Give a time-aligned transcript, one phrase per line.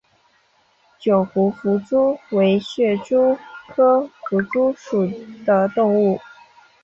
[0.97, 3.37] 九湖弗蛛为皿蛛
[3.69, 5.05] 科弗蛛属
[5.45, 6.19] 的动物。